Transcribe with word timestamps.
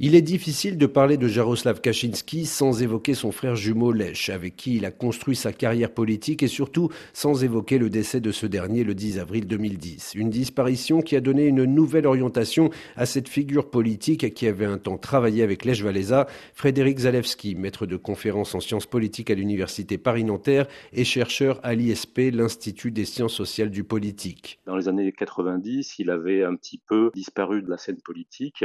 Il 0.00 0.16
est 0.16 0.22
difficile 0.22 0.76
de 0.76 0.86
parler 0.86 1.16
de 1.16 1.28
Jaroslav 1.28 1.80
Kaczynski 1.80 2.46
sans 2.46 2.82
évoquer 2.82 3.14
son 3.14 3.30
frère 3.30 3.54
jumeau 3.54 3.92
Lech, 3.92 4.28
avec 4.28 4.56
qui 4.56 4.74
il 4.74 4.84
a 4.86 4.90
construit 4.90 5.36
sa 5.36 5.52
carrière 5.52 5.94
politique 5.94 6.42
et 6.42 6.48
surtout 6.48 6.88
sans 7.12 7.44
évoquer 7.44 7.78
le 7.78 7.88
décès 7.88 8.20
de 8.20 8.32
ce 8.32 8.46
dernier 8.46 8.82
le 8.82 8.96
10 8.96 9.20
avril 9.20 9.46
2010. 9.46 10.14
Une 10.16 10.30
disparition 10.30 11.00
qui 11.00 11.14
a 11.14 11.20
donné 11.20 11.46
une 11.46 11.62
nouvelle 11.62 12.08
orientation 12.08 12.70
à 12.96 13.06
cette 13.06 13.28
figure 13.28 13.70
politique 13.70 14.34
qui 14.34 14.48
avait 14.48 14.64
un 14.64 14.78
temps 14.78 14.98
travaillé 14.98 15.44
avec 15.44 15.64
Lech 15.64 15.84
Walesa, 15.84 16.26
Frédéric 16.54 16.98
Zalewski, 16.98 17.54
maître 17.54 17.86
de 17.86 17.96
conférences 17.96 18.56
en 18.56 18.60
sciences 18.60 18.86
politiques 18.86 19.30
à 19.30 19.36
l'université 19.36 19.96
Paris-Nanterre 19.96 20.66
et 20.92 21.04
chercheur 21.04 21.60
à 21.62 21.76
l'ISP, 21.76 22.32
l'Institut 22.32 22.90
des 22.90 23.04
sciences 23.04 23.34
sociales 23.34 23.70
du 23.70 23.84
politique. 23.84 24.58
Dans 24.66 24.74
les 24.74 24.88
années 24.88 25.12
90, 25.12 26.00
il 26.00 26.10
avait 26.10 26.42
un 26.42 26.56
petit 26.56 26.78
peu 26.84 27.12
disparu 27.14 27.62
de 27.62 27.70
la 27.70 27.78
scène 27.78 28.00
politique 28.04 28.64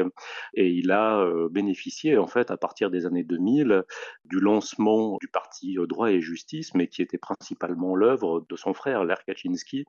et 0.56 0.68
il 0.70 0.90
a 0.90 1.19
euh, 1.20 1.50
bénéficié 1.50 2.18
en 2.18 2.28
fait 2.28 2.52
à 2.52 2.58
partir 2.58 2.90
des 2.90 3.06
années 3.06 3.24
2000 3.24 3.84
du 4.26 4.40
lancement 4.40 5.18
du 5.20 5.28
parti 5.28 5.78
Droit 5.88 6.12
et 6.12 6.22
Justice, 6.22 6.74
mais 6.74 6.88
qui 6.88 7.02
était 7.02 7.18
principalement 7.18 7.96
l'œuvre 7.96 8.46
de 8.48 8.56
son 8.56 8.74
frère, 8.74 9.04
Ler 9.04 9.16
Kaczynski, 9.26 9.86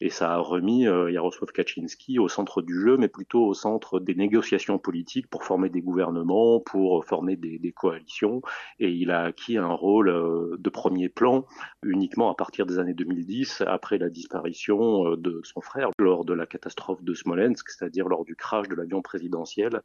et 0.00 0.10
ça 0.10 0.32
a 0.32 0.38
remis 0.38 0.86
euh, 0.86 1.12
Jaroslav 1.12 1.52
Kaczynski 1.52 2.18
au 2.18 2.28
centre 2.28 2.62
du 2.62 2.80
jeu, 2.80 2.96
mais 2.96 3.08
plutôt 3.08 3.46
au 3.46 3.54
centre 3.54 4.00
des 4.00 4.14
négociations 4.14 4.78
politiques 4.78 5.28
pour 5.28 5.44
former 5.44 5.68
des 5.68 5.80
gouvernements, 5.80 6.60
pour 6.60 7.04
former 7.04 7.36
des, 7.36 7.72
coalitions, 7.72 8.42
et 8.78 8.90
il 8.90 9.10
a 9.10 9.22
acquis 9.24 9.56
un 9.56 9.72
rôle 9.72 10.08
euh, 10.08 10.56
de 10.58 10.70
premier 10.70 11.08
plan 11.08 11.44
uniquement 11.82 12.30
à 12.30 12.34
partir 12.34 12.66
des 12.66 12.78
années 12.78 12.94
2010, 12.94 13.62
après 13.66 13.98
la 13.98 14.08
disparition 14.08 15.16
de 15.16 15.40
son 15.44 15.60
frère 15.60 15.90
lors 15.98 16.24
de 16.24 16.32
la 16.32 16.46
catastrophe 16.46 17.02
de 17.02 17.14
Smolensk, 17.14 17.68
c'est-à-dire 17.68 18.08
lors 18.08 18.24
du 18.24 18.36
crash 18.36 18.68
de 18.68 18.74
l'avion 18.74 19.02
présidentiel 19.02 19.82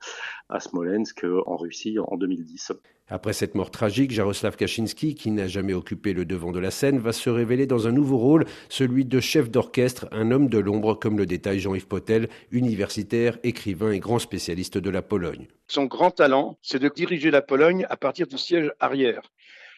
à 0.50 0.60
Smolensk 0.60 0.89
en 1.46 1.58
Russie 1.58 1.98
en 2.00 2.18
2010. 2.18 2.74
Après 3.12 3.34
cette 3.34 3.56
mort 3.56 3.72
tragique, 3.72 4.12
Jaroslav 4.12 4.56
Kaczynski, 4.56 5.16
qui 5.16 5.32
n'a 5.32 5.48
jamais 5.48 5.74
occupé 5.74 6.14
le 6.14 6.26
devant 6.26 6.52
de 6.52 6.60
la 6.60 6.70
scène, 6.70 7.00
va 7.00 7.12
se 7.12 7.30
révéler 7.32 7.66
dans 7.66 7.88
un 7.88 7.92
nouveau 7.92 8.18
rôle, 8.18 8.46
celui 8.70 9.04
de 9.04 9.20
chef 9.20 9.50
d'orchestre, 9.50 10.08
un 10.12 10.30
homme 10.30 10.48
de 10.48 10.60
l'ombre, 10.60 10.94
comme 10.94 11.18
le 11.18 11.26
détaille 11.26 11.60
Jean-Yves 11.60 11.88
Potel, 11.88 12.30
universitaire, 12.52 13.40
écrivain 13.44 13.92
et 13.92 14.00
grand 14.00 14.20
spécialiste 14.20 14.78
de 14.78 14.90
la 14.92 15.02
Pologne. 15.02 15.48
Son 15.68 15.86
grand 15.86 16.12
talent, 16.12 16.60
c'est 16.62 16.80
de 16.80 16.90
diriger 16.90 17.32
la 17.32 17.42
Pologne 17.42 17.88
à 17.90 17.98
partir 17.98 18.28
du 18.28 18.38
siège 18.38 18.72
arrière. 18.80 19.24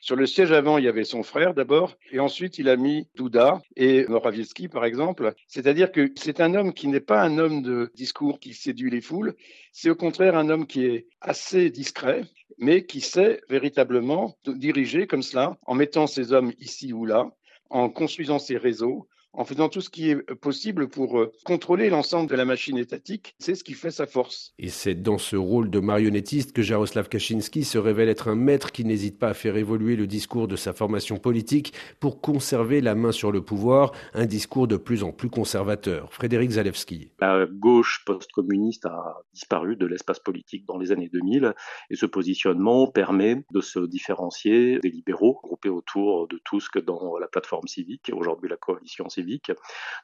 Sur 0.03 0.15
le 0.15 0.25
siège 0.25 0.51
avant, 0.51 0.79
il 0.79 0.85
y 0.85 0.87
avait 0.87 1.03
son 1.03 1.21
frère 1.21 1.53
d'abord, 1.53 1.95
et 2.11 2.19
ensuite 2.19 2.57
il 2.57 2.69
a 2.69 2.75
mis 2.75 3.07
Duda 3.13 3.61
et 3.75 4.07
Morawiecki, 4.07 4.67
par 4.67 4.83
exemple. 4.83 5.35
C'est-à-dire 5.47 5.91
que 5.91 6.11
c'est 6.15 6.41
un 6.41 6.55
homme 6.55 6.73
qui 6.73 6.87
n'est 6.87 6.99
pas 6.99 7.21
un 7.21 7.37
homme 7.37 7.61
de 7.61 7.91
discours 7.93 8.39
qui 8.39 8.55
séduit 8.55 8.89
les 8.89 8.99
foules, 8.99 9.35
c'est 9.71 9.91
au 9.91 9.95
contraire 9.95 10.35
un 10.35 10.49
homme 10.49 10.65
qui 10.65 10.85
est 10.85 11.05
assez 11.21 11.69
discret, 11.69 12.23
mais 12.57 12.83
qui 12.83 12.99
sait 12.99 13.41
véritablement 13.47 14.35
diriger 14.47 15.05
comme 15.05 15.21
cela, 15.21 15.59
en 15.67 15.75
mettant 15.75 16.07
ses 16.07 16.33
hommes 16.33 16.51
ici 16.57 16.93
ou 16.93 17.05
là, 17.05 17.29
en 17.69 17.87
construisant 17.87 18.39
ses 18.39 18.57
réseaux, 18.57 19.07
en 19.33 19.45
faisant 19.45 19.69
tout 19.69 19.81
ce 19.81 19.89
qui 19.89 20.09
est 20.09 20.21
possible 20.35 20.89
pour 20.89 21.19
euh, 21.19 21.31
contrôler 21.45 21.89
l'ensemble 21.89 22.29
de 22.29 22.35
la 22.35 22.45
machine 22.45 22.77
étatique. 22.77 23.35
C'est 23.39 23.55
ce 23.55 23.63
qui 23.63 23.73
fait 23.73 23.91
sa 23.91 24.05
force. 24.05 24.53
Et 24.59 24.69
c'est 24.69 24.95
dans 24.95 25.17
ce 25.17 25.35
rôle 25.35 25.69
de 25.69 25.79
marionnettiste 25.79 26.51
que 26.51 26.61
Jaroslav 26.61 27.07
Kaczynski 27.07 27.63
se 27.63 27.77
révèle 27.77 28.09
être 28.09 28.27
un 28.27 28.35
maître 28.35 28.71
qui 28.71 28.83
n'hésite 28.83 29.17
pas 29.17 29.29
à 29.29 29.33
faire 29.33 29.55
évoluer 29.55 29.95
le 29.95 30.07
discours 30.07 30.47
de 30.47 30.55
sa 30.55 30.73
formation 30.73 31.17
politique 31.17 31.73
pour 31.99 32.19
conserver 32.19 32.81
la 32.81 32.95
main 32.95 33.11
sur 33.11 33.31
le 33.31 33.41
pouvoir, 33.41 33.93
un 34.13 34.25
discours 34.25 34.67
de 34.67 34.77
plus 34.77 35.03
en 35.03 35.11
plus 35.11 35.29
conservateur. 35.29 36.13
Frédéric 36.13 36.51
Zalewski. 36.51 37.11
La 37.19 37.45
gauche 37.45 38.03
post-communiste 38.05 38.85
a 38.85 39.21
disparu 39.33 39.75
de 39.77 39.85
l'espace 39.85 40.19
politique 40.19 40.65
dans 40.65 40.77
les 40.77 40.91
années 40.91 41.09
2000 41.11 41.53
et 41.89 41.95
ce 41.95 42.05
positionnement 42.05 42.87
permet 42.87 43.43
de 43.51 43.61
se 43.61 43.79
différencier 43.79 44.79
des 44.79 44.89
libéraux 44.89 45.39
groupés 45.41 45.69
autour 45.69 46.27
de 46.27 46.39
Tusk 46.43 46.83
dans 46.83 47.17
la 47.17 47.27
plateforme 47.27 47.67
civique, 47.67 48.11
aujourd'hui 48.13 48.49
la 48.49 48.57
coalition 48.57 49.07
civique 49.09 49.20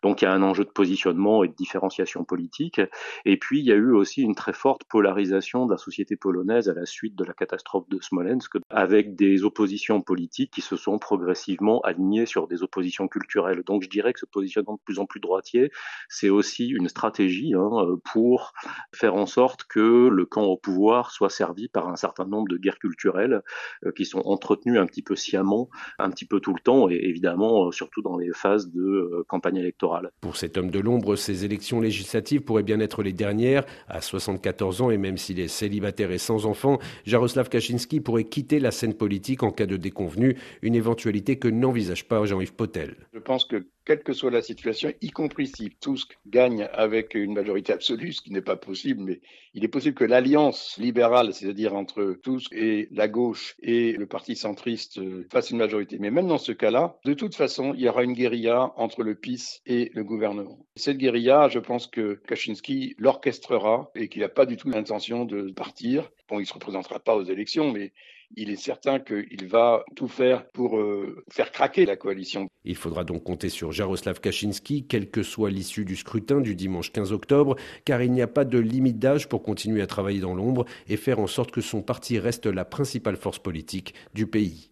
donc 0.04 0.22
il 0.22 0.26
y 0.26 0.28
a 0.28 0.34
un 0.34 0.44
enjeu 0.44 0.64
de 0.64 0.70
positionnement 0.70 1.44
et 1.44 1.48
de 1.48 1.54
différenciation 1.56 2.24
politique. 2.24 2.82
Et 3.26 3.38
puis 3.38 3.60
il 3.60 3.66
y 3.66 3.72
a 3.72 3.76
eu 3.76 3.92
aussi 3.92 4.22
une 4.22 4.36
très 4.36 4.54
forte 4.54 4.84
polarisation 4.86 5.66
de 5.66 5.72
la 5.72 5.78
société 5.78 6.16
polonaise 6.16 6.70
à 6.70 6.74
la 6.74 6.86
suite 6.86 7.16
de 7.16 7.24
la 7.24 7.34
catastrophe 7.34 7.88
de 7.90 8.00
Smolensk, 8.02 8.58
avec 8.70 9.16
des 9.16 9.44
oppositions 9.44 10.02
politiques 10.02 10.52
qui 10.52 10.62
se 10.62 10.76
sont 10.76 11.00
progressivement 11.00 11.82
alignées 11.82 12.26
sur 12.26 12.48
des 12.48 12.64
oppositions 12.64 13.08
culturelles. 13.08 13.64
Donc 13.66 13.84
je 13.84 13.90
dirais 13.90 14.14
que 14.14 14.20
ce 14.20 14.26
positionnement 14.26 14.74
de 14.76 14.82
plus 14.84 15.00
en 15.00 15.06
plus 15.06 15.20
droitier, 15.20 15.72
c'est 16.10 16.30
aussi 16.30 16.68
une 16.70 16.90
stratégie 16.90 17.54
hein, 17.54 17.70
pour 18.12 18.54
faire 18.94 19.16
en 19.16 19.26
sorte 19.26 19.64
que 19.66 20.08
le 20.08 20.26
camp 20.26 20.44
au 20.44 20.58
pouvoir 20.58 21.12
soit 21.12 21.30
servi 21.30 21.68
par 21.68 21.88
un 21.90 21.96
certain 21.96 22.26
nombre 22.26 22.48
de 22.48 22.58
guerres 22.58 22.80
culturelles 22.80 23.42
euh, 23.86 23.92
qui 23.92 24.06
sont 24.06 24.22
entretenues 24.26 24.80
un 24.80 24.86
petit 24.86 25.02
peu 25.02 25.16
sciemment, 25.16 25.70
un 26.00 26.10
petit 26.10 26.26
peu 26.26 26.40
tout 26.40 26.54
le 26.54 26.60
temps, 26.60 26.90
et 26.90 26.96
évidemment 26.96 27.68
euh, 27.68 27.72
surtout 27.72 28.02
dans 28.02 28.18
les 28.18 28.32
phases 28.34 28.72
de 28.72 29.07
campagne 29.28 29.58
électorale. 29.58 30.12
Pour 30.22 30.38
cet 30.38 30.58
homme 30.58 30.72
de 30.72 30.80
l'ombre, 30.80 31.16
ces 31.16 31.46
élections 31.46 31.80
législatives 31.80 32.42
pourraient 32.42 32.64
bien 32.64 32.80
être 32.80 33.04
les 33.04 33.14
dernières. 33.14 33.66
À 33.88 34.02
74 34.02 34.82
ans, 34.82 34.92
et 34.92 34.98
même 34.98 35.18
s'il 35.18 35.40
est 35.40 35.48
célibataire 35.48 36.12
et 36.12 36.18
sans 36.18 36.46
enfant, 36.46 36.80
Jaroslav 37.06 37.50
Kaczynski 37.50 38.00
pourrait 38.00 38.26
quitter 38.26 38.60
la 38.60 38.72
scène 38.72 38.94
politique 38.94 39.44
en 39.44 39.52
cas 39.52 39.66
de 39.66 39.78
déconvenue, 39.78 40.38
une 40.62 40.76
éventualité 40.76 41.38
que 41.38 41.48
n'envisage 41.48 42.08
pas 42.08 42.26
Jean-Yves 42.26 42.54
Potel. 42.54 42.96
Je 43.14 43.20
pense 43.20 43.46
que 43.46 43.66
quelle 43.88 44.04
que 44.04 44.12
soit 44.12 44.32
la 44.32 44.42
situation, 44.42 44.92
y 45.00 45.12
compris 45.12 45.48
si 45.48 45.70
Tusk 45.80 46.18
gagne 46.26 46.68
avec 46.74 47.16
une 47.16 47.34
majorité 47.34 47.72
absolue, 47.72 48.12
ce 48.12 48.22
qui 48.22 48.34
n'est 48.34 48.42
pas 48.42 48.58
possible, 48.58 49.02
mais 49.02 49.22
il 49.54 49.64
est 49.64 49.70
possible 49.70 49.96
que 49.96 50.04
l'alliance 50.04 50.76
libérale, 50.78 51.34
c'est-à-dire 51.34 51.74
entre 51.74 52.20
Tusk 52.22 52.52
et 52.52 52.90
la 52.92 53.08
gauche 53.08 53.56
et 53.62 53.94
le 53.94 54.06
parti 54.06 54.36
centriste, 54.36 55.00
fasse 55.32 55.52
une 55.52 55.58
majorité. 55.58 56.00
Mais 56.00 56.12
même 56.12 56.28
dans 56.28 56.38
ce 56.38 56.52
cas-là, 56.52 57.00
de 57.06 57.14
toute 57.14 57.36
façon, 57.36 57.74
il 57.76 57.80
y 57.80 57.88
aura 57.88 58.04
une 58.04 58.12
guérilla 58.12 58.74
entre 58.76 59.04
le 59.04 59.16
PIS 59.16 59.62
et 59.66 59.90
le 59.94 60.04
gouvernement. 60.04 60.60
Cette 60.76 60.98
guérilla, 60.98 61.48
je 61.48 61.60
pense 61.60 61.88
que 61.88 62.22
Kaczynski 62.28 62.94
l'orchestrera 62.98 63.90
et 63.96 64.10
qu'il 64.10 64.22
n'a 64.22 64.28
pas 64.28 64.46
du 64.46 64.58
tout 64.58 64.70
l'intention 64.70 65.24
de 65.24 65.50
partir. 65.52 66.12
Bon, 66.28 66.40
il 66.40 66.42
ne 66.42 66.46
se 66.46 66.54
représentera 66.54 67.00
pas 67.00 67.16
aux 67.16 67.24
élections, 67.24 67.72
mais 67.72 67.94
il 68.36 68.50
est 68.50 68.56
certain 68.56 69.00
qu'il 69.00 69.48
va 69.48 69.84
tout 69.96 70.08
faire 70.08 70.48
pour 70.50 70.78
euh, 70.78 71.24
faire 71.30 71.52
craquer 71.52 71.86
la 71.86 71.96
coalition. 71.96 72.48
Il 72.66 72.76
faudra 72.76 73.04
donc 73.04 73.24
compter 73.24 73.50
sur 73.50 73.72
Jaroslav 73.72 74.20
Kaczynski, 74.20 74.86
quelle 74.86 75.10
que 75.10 75.24
soit 75.24 75.50
l'issue 75.50 75.86
du 75.86 75.96
scrutin 75.96 76.42
du 76.42 76.56
dimanche 76.56 76.92
15 76.92 77.14
octobre, 77.14 77.56
car 77.86 78.02
il 78.02 78.12
n'y 78.12 78.22
a 78.22 78.28
pas 78.28 78.46
de 78.46 78.60
limite 78.60 79.00
d'âge 79.00 79.30
pour 79.30 79.44
continuer 79.44 79.82
à 79.82 79.88
travailler 79.88 80.20
dans 80.20 80.36
l'ombre 80.36 80.66
et 80.88 80.98
faire 80.98 81.20
en 81.20 81.28
sorte 81.28 81.52
que 81.52 81.62
son 81.62 81.82
parti 81.82 82.20
reste 82.20 82.46
la 82.46 82.66
principale 82.66 83.18
force 83.18 83.40
politique 83.40 83.94
du 84.14 84.28
pays. 84.28 84.72